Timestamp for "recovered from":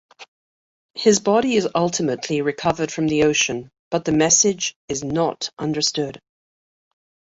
2.41-3.07